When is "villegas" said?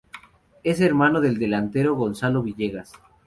2.41-2.91